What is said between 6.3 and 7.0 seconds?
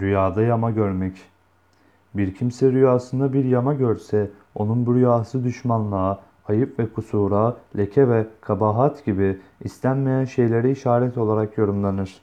ayıp ve